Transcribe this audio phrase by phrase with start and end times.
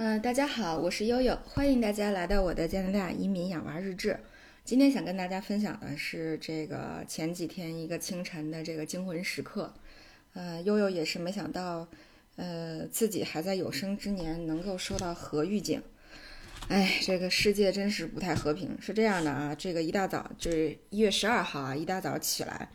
[0.00, 4.18] 呃，大家好，我是悠悠，欢迎大家来到我的加拿大移民养娃日志。
[4.64, 9.74] 今天想跟大家分享的是这个前几天一个清晨的这个惊魂时刻。
[10.32, 11.86] 呃，悠悠也是没想到，
[12.36, 15.82] 呃，自己还在有生之年能够收到核预警。
[16.68, 18.74] 哎，这个世界真是不太和平。
[18.80, 22.70] 是这样的啊，这个一大早就是一月十二号啊，一大早起来。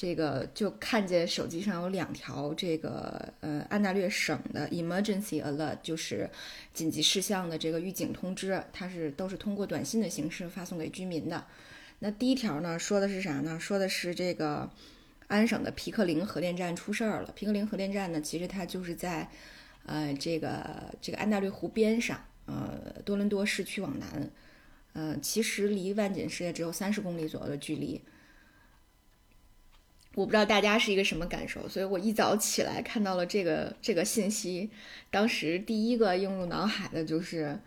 [0.00, 6.30] 这个就看见手机上有两条这个呃安大略省的 emergency alert，就是
[6.72, 11.44] 紧急事项的这个预警通知，它是都是通过短信的形式发送给居民的。
[11.98, 13.60] 那第一条呢，说的是啥呢？
[13.60, 14.70] 说的是这个
[15.26, 17.30] 安省的皮克林核电站出事儿了。
[17.34, 19.28] 皮克林核电站呢，其实它就是在
[19.84, 24.30] 呃这个这个安大略湖边上，呃多伦多市区往南，
[24.94, 28.00] 呃其实离万锦市也只有三十公里左右的距离。
[30.14, 34.68] 我不知道大家是一个什么感受，所以我一早起来看到了这个这个信息，
[35.10, 37.58] 当时第一个映入脑海的就是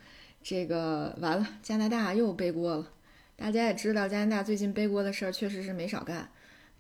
[0.42, 2.92] 这个完了，加拿大又背锅了。
[3.36, 6.30] 大家也知道，加拿大最近背锅的事儿确实是没少干。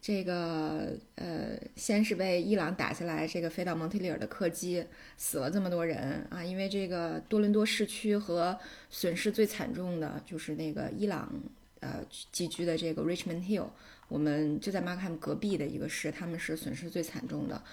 [0.02, 4.86] 这个呃，先是被伊朗打下来这个飞到蒙特利尔的客机，
[5.16, 11.34] 死了这么多人啊，因为这个多伦多市区和损失最惨重的就是那个伊朗
[11.84, 13.68] 呃寄居的这个 Richmond Hill。
[14.10, 17.64] 我们就在 Markham 隔壁的一个市，他们是损失最惨重的，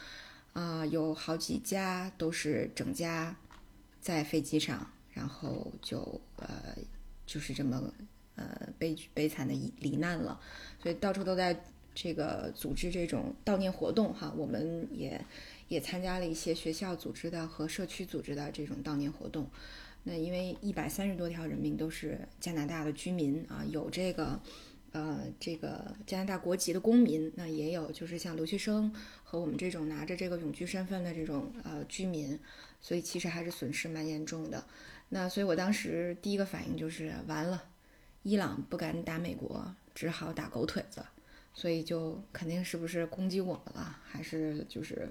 [0.54, 3.36] 啊，有好几家都是整家
[4.00, 5.98] 在飞机上，然后就
[6.36, 6.48] 呃
[7.26, 7.92] 就是这么
[8.36, 10.40] 呃悲悲惨的罹难了，
[10.82, 11.62] 所以到处都在
[11.94, 15.22] 这个组织这种悼念活动哈，我们也
[15.68, 19.46] 也参加了一些学校组织的和社区组织的这种悼念活动。
[20.04, 24.40] 那因为一百三十多条人命都是加拿大的居民啊，有这个。
[24.92, 32.36] 呃，这个加拿大国籍的公民，那也有，就是像留学生和我们这种拿着这个永居身份的这种呃居民，
[32.80, 34.64] 所以其实还是损失蛮严重的。
[35.10, 37.62] 那所以我当时第一个反应就是完了，
[38.24, 41.06] 伊朗不敢打美国，只好打狗腿子，
[41.54, 45.08] 所以就肯定是不是攻击我们了，还是就是，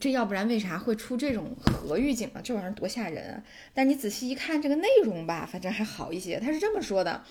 [0.00, 2.40] 这要不然为啥会出这种核预警啊？
[2.42, 3.42] 这玩意儿多吓人啊！
[3.72, 6.38] 但你仔细一看这个内容吧，反正还好一些。
[6.40, 7.22] 他是这么说的，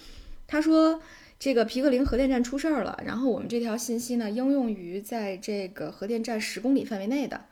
[0.48, 1.02] 他说。
[1.44, 7.46] 这个皮克林核电站出事儿了，然后我们这条信息呢应用于在这个核电站十公里范围内的，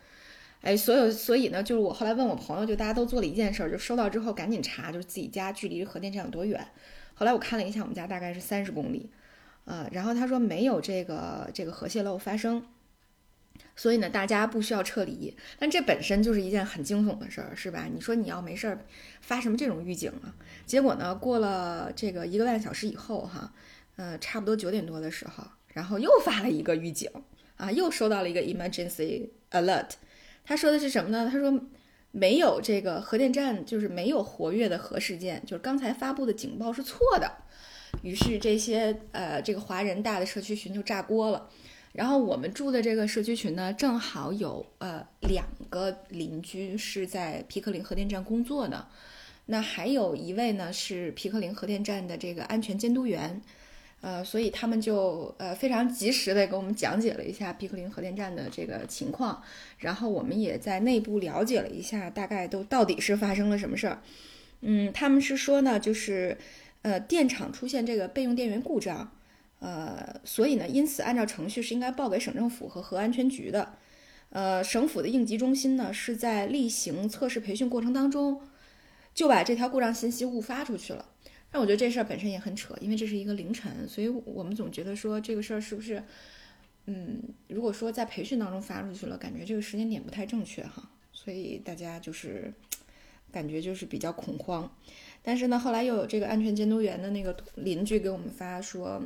[0.61, 6.63] 哎，所有所以呢，就是我后来问我朋友，就大家都做了一件事儿，就收到之后赶紧查，就是自己家距离核电站有多远。
[7.15, 9.09] 后来我看了一下，我们家大概是三十公里，
[9.65, 12.63] 啊，然后他说没有这个这个核泄漏发生，
[13.75, 15.35] 所以呢大家不需要撤离。
[15.57, 17.87] 但这本身就是一件很惊悚的事儿，是吧？
[17.93, 18.85] 你说你要没事儿
[19.21, 20.33] 发什么这种预警啊？
[20.65, 23.53] 结果呢，过了这个一个半小时以后，哈。
[23.95, 25.43] 呃，差不多九点多的时候，
[25.73, 27.11] 然后又发了一个预警
[27.57, 29.89] 啊，又收到了一个 emergency alert。
[30.45, 31.29] 他说的是什么呢？
[31.29, 31.53] 他说
[32.11, 37.29] 没有这个核电站，就是没有活跃的核事件，就是刚才发布的警报是错的。
[38.01, 41.49] 于是这些呃这个华人大的社区群就炸锅了。
[41.93, 48.87] 然后我们住的这个社区群呢，正好有呃两个邻居是在皮克林核电站工作的，
[49.47, 53.41] 那还有一位呢是皮克林核电站的这个安全监督员。
[54.01, 59.43] 呃，所以他们就呃非常及时的给我们讲解了一下皮克林核电站的这个情况，
[59.79, 64.01] 然后我们也在内部了解了一下，大概都到底是发生了什么事儿。
[64.61, 66.37] 嗯，他们是说呢，就是
[66.83, 69.11] 呃电厂出现这个备用电源故障，
[69.59, 73.77] 呃，所以呢，因此按照程序是应该报给省政府和核安全局的。
[74.29, 78.41] 呃，省府的应急中心呢是在例行测试培训过程当中
[79.13, 81.03] 就把这条故障信息误发出去了。
[81.51, 86.03] 但我觉得这事儿本身也很扯，因为这是一个凌晨，所以我们总觉得说这个事儿是不是，
[86.85, 92.53] 嗯，如果说在培训当中发出去了，感觉这个时间点不太正确哈，所以大家就是
[93.31, 94.71] 感觉就是比较恐慌。
[95.23, 99.01] 但是呢，后来又有这个安全监督员的那个邻居给我们发说，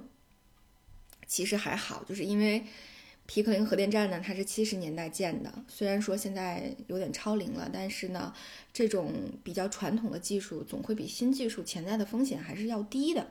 [1.33, 2.63] 其实还好，就是因为。
[3.25, 8.33] 皮克林核电站呢，它是七十年代建的，虽然说现在有点超龄了，但是呢，
[8.73, 13.25] 这种比较传统的技术总会比新技术潜在的风险还是要低的，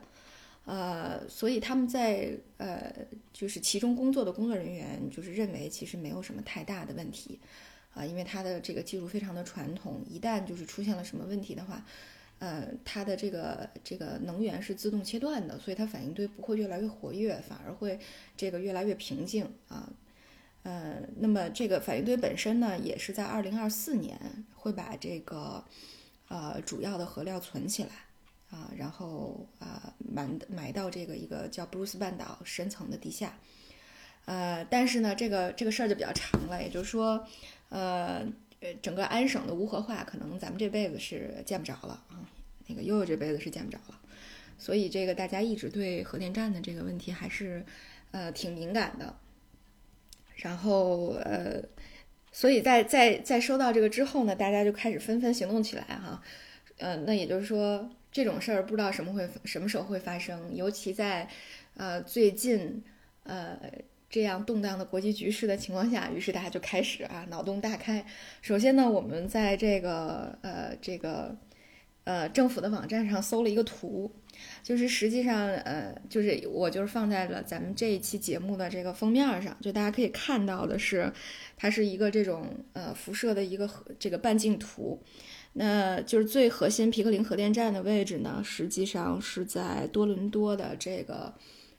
[0.65, 2.91] 呃，所以他们在呃，
[3.31, 7.39] 就是其中工作的工作人员就是认为其实没有什么太大的问题，
[7.93, 11.85] 啊，因为它的这个技术非常的传统，一旦就是出现了什么问题的话。
[12.43, 17.97] 呃，它的这个这个能源是自动切断的，所以它反应堆不会越来越活跃，反而会
[18.35, 19.89] 这个越来越平静啊。
[20.63, 24.19] 呃，那么这个反应堆本身呢，也是在二零二四年
[24.55, 25.63] 会把这个
[26.27, 27.91] 呃主要的核料存起来
[28.51, 33.37] 啊，然后啊埋埋到这个一个叫布鲁斯半岛深层的地下。
[34.25, 37.25] 呃，但是呢，这个这个事儿就比较长了，也就是说，
[37.69, 38.27] 呃。
[38.63, 42.22] 呃，整个安省的无核化，可能咱们这辈子是见不着了啊。
[42.67, 43.99] 那个悠悠这辈子是见不着了，
[44.57, 47.65] 所以这个大家一直对核电站的这个问题还是
[48.11, 49.15] 呃挺敏感的。
[50.37, 51.61] 然后呃，
[52.31, 56.21] 所以在在在收到这个之后呢，大家就开始纷纷行动起来哈。
[56.79, 61.29] 呃，那也就是说，这种事儿不知道什么会什么时候会发生，尤其在
[61.75, 62.83] 呃最近
[63.23, 63.57] 呃
[64.09, 68.03] 这样动荡的国际局势的情况下，于是大家就开始啊脑洞大开。
[68.41, 71.37] 首先呢，我们在这个呃这个
[72.03, 74.11] 呃政府的网站上搜了一个图。
[74.63, 81.13] 就是实际上，呃，就是我就是放在了咱们这一期节目的这个封面上，就大家可以看到的是，
[81.55, 83.69] 它是一个这种呃辐射的一个
[83.99, 84.99] 这个半径图。
[85.53, 91.31] 那就是最核心皮克林核电站的位置呢，实际上是在多伦多的这个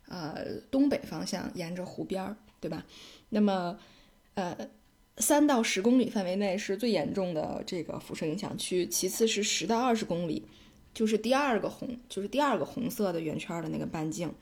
[0.09, 2.87] 呃东北方向，沿着湖边儿，对吧？
[3.31, 3.77] 那么，
[4.35, 4.56] 呃，
[5.19, 10.46] 三到十公里范围内是最严重的这个辐射影响区，其次是十到二十公里。
[10.93, 14.32] 就是第二个红，就是第二个红色的圆圈的那个半径，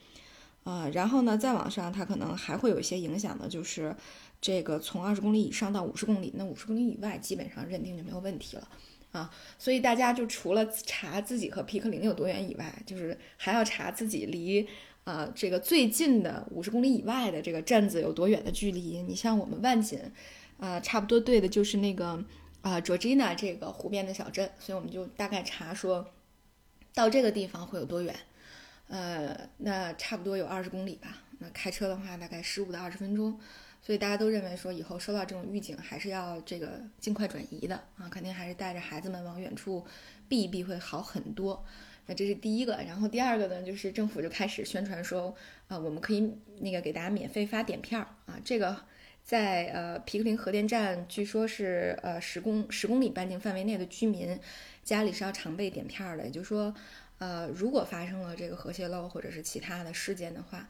[0.64, 3.96] 呃，然后呢，再往上，它可能还会有一些影响的，就是
[4.38, 8.68] 这个从二十公里以上到五十公里，那五十公里以外基本上认定就没有问题了
[9.12, 9.30] 啊。
[9.58, 14.68] 所以大家就除了查自己和皮克林有多远以外，就是还要查自己离
[15.04, 19.02] 啊这个最近的五十公里以外的这个镇子有多远的距离。
[19.02, 19.98] 你像我们万锦，
[20.58, 22.24] 啊，差不多对的就是那个
[22.60, 26.12] 啊卓吉娜这个湖边的小镇，所以我们就大概查说。
[26.94, 28.14] 到这个地方会有多远？
[28.88, 31.22] 呃，那差不多有二十公里吧。
[31.38, 33.40] 那开车的话，大概十五到二十分钟。
[33.80, 39.84] 所以大家都认为说，以后收到这种预警，还是要这个尽快转移的啊，肯定还是带着孩子们往远处
[40.28, 41.64] 避一避会好很多。
[42.04, 42.74] 那这是第一个。
[42.86, 45.34] 然后第二个呢，就是政府就开始宣传说，
[45.68, 48.38] 啊，我们可以那个给大家免费发碘片儿啊。
[48.44, 48.76] 这个
[49.24, 54.38] 在呃皮克林核电站，据说是呃十公十公里半径范围内的居民。
[54.84, 56.74] 家里是要常备碘片的，也就是说，
[57.18, 60.68] 呃，如果发生了这个核泄漏或者是其他的事件的话，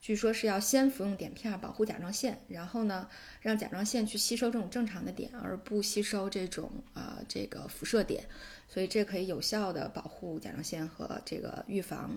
[0.00, 3.08] 据说是要先服用碘片保护甲状腺，然后呢，
[3.40, 8.20] 让甲状腺去吸收这种正常的碘，而不吸收这种啊这个辐射碘，
[8.68, 12.10] 所以这可以有效的保护甲状腺和这个预防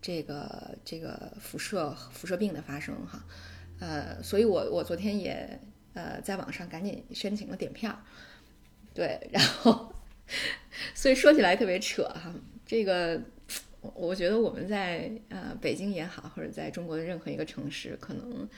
[0.00, 3.24] 这个这个辐射辐射病的发生哈，
[3.80, 5.60] 呃，所以我我昨天也
[5.94, 7.98] 呃在网上赶紧申请了点票，
[8.94, 9.92] 对，然后。
[10.92, 12.34] 所以说起来特别扯哈，
[12.66, 13.22] 这个
[13.94, 18.48] 我觉得我们在呃北京也好，或者在中国的任何一个城市，可能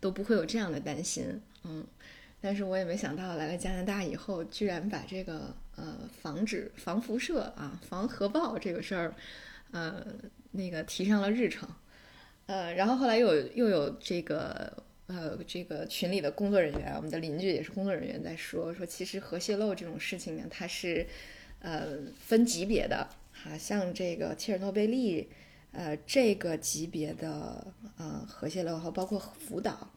[0.00, 1.86] 都不会有这样的担心，嗯，
[2.40, 9.14] 但是我也没想到来了加拿大以后，居然把这个呃防止防辐射啊、防核爆这个事儿，
[9.72, 10.02] 呃
[10.52, 11.68] 那个提上了日程，
[12.48, 14.82] 呃，然后后来又有又有这个。
[15.10, 21.06] 呃，这个群里的工作人员，我们的邻居也是工作人员，在说说，其实核泄漏这种事情呢，它是
[21.60, 25.26] 呃分级别的，哈，像这个切尔诺贝利，
[25.72, 27.66] 呃，这个级别的
[27.96, 29.90] 呃核泄漏和包括福岛，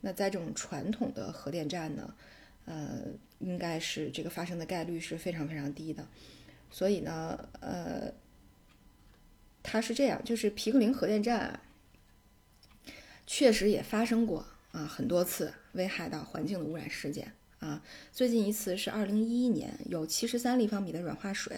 [0.00, 2.12] 那在这种传统的核电站呢，
[2.64, 3.02] 呃，
[3.38, 6.04] 应该是这个发生的概率是非常非常低的，
[6.72, 8.12] 所以呢，呃，
[9.62, 11.60] 它是这样，就是皮克林核电站
[13.26, 14.46] 确实也发生过。
[14.72, 17.82] 啊，很多次危害到环境的污染事件啊，
[18.12, 21.56] 最近一次是二零一一年，有七十三立方米的软化水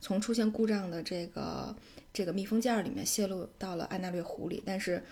[0.00, 1.76] 从出现故障的这个
[2.10, 5.04] 这个密封件里面泄露到了安大略湖里，但是，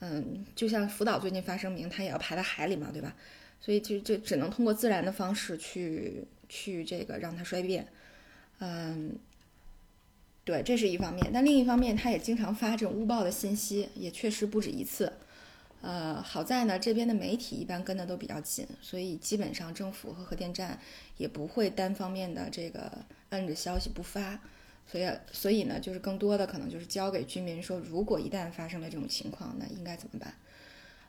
[0.00, 3.14] 嗯，就像福岛最近发声明，它也要排到海里嘛，对吧？
[3.60, 7.86] 所以就就只能通过自然的方式去去这个让它衰变，
[8.58, 9.16] 嗯，
[10.42, 15.12] 对，这是一方面，但另一方面，它也经常发这种误报的信息，也确实不止一次。
[15.82, 20.78] 呃，好在呢，这边的媒体一般跟的都比较紧，所以基本上政府和核电站
[21.16, 22.90] 也不会单方面的这个
[23.30, 24.40] 摁着消息不发，
[24.86, 30.34] 所以所以呢，就是更多的可能就是交给居民说，如果一旦发生了这种情况，那应该怎么办？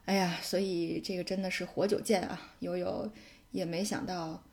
[0.05, 3.11] 哎呀，所以这个真的是活久见啊，悠悠
[3.51, 4.43] 也没想到，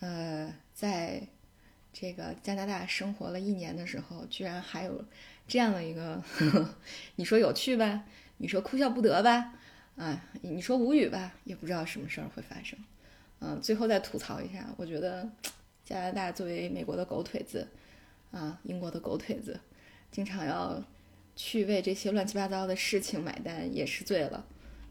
[0.00, 1.20] 呃，在
[1.92, 5.04] 这个加拿大生活了一年的时候，居然还有
[5.46, 6.22] 这样的一个，
[7.16, 8.04] 你说有趣吧？
[8.38, 9.52] 你说哭笑不得吧？
[9.96, 11.34] 啊，你说无语吧？
[11.42, 12.78] 也不知道什么事儿会发生。
[13.40, 15.28] 嗯，最后再吐槽一下，我觉得
[15.84, 17.66] 加拿大作为美国的狗腿子，
[18.30, 19.58] 啊，英国的狗腿子，
[20.12, 20.80] 经常要
[21.34, 24.46] 去为这些乱七八糟的事情买单，也是醉了。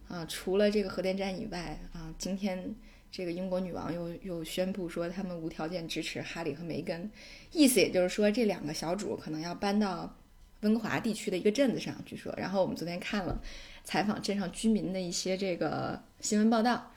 [0.10, 2.76] 啊，除了这个核电站以外，啊，今天
[3.10, 7.10] 这个英国女王又又宣布说他们无条件支持哈里和梅根，
[7.54, 10.14] 意思也就是说这两个小主可能要搬到。
[10.62, 13.42] 温哥华地区的一个镇子上，据说，然后我们昨天看了
[13.84, 16.92] 采访镇上居民的一些这个新闻报道，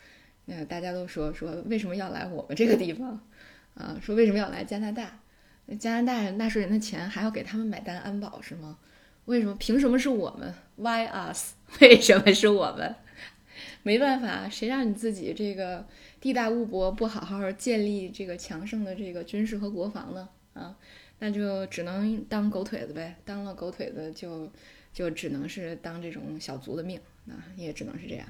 [0.46, 3.20] 那大家都说说为什么要来我们这个地方
[3.74, 3.98] 啊？
[4.02, 5.20] 说为什么要来加拿大？
[5.78, 8.78] 加拿大纳税人的钱还要给他们买单安保是吗？
[9.26, 9.54] 为什么？
[9.56, 11.52] 凭什么是我们？Why us？
[11.80, 12.96] 为什么是我们？
[13.82, 15.86] 没办法，谁让你自己这个
[16.20, 20.28] 地大物博，不好好建立这个强盛的这个军事和国防呢？
[20.54, 20.76] 啊，
[21.20, 23.16] 那就只能当狗腿子呗。
[23.24, 24.50] 当了狗腿子，就
[24.92, 26.98] 就只能是当这种小卒的命
[27.28, 28.26] 啊，也只能是这样。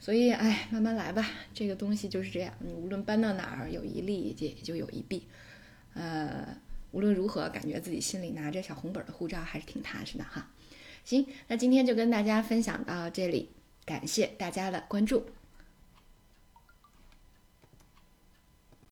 [0.00, 1.28] 所以，哎，慢慢来吧。
[1.52, 5.28] 这个东西就是这样，你无论搬到哪儿，有一利也就有一弊。
[5.94, 6.56] 呃，
[6.92, 10.50] 无论如何，感觉自己心里拿着小红本的护照还是挺踏实的哈。
[11.04, 13.50] 行，那今天就跟大家分享到这里。
[13.84, 15.26] 感谢大家的关注。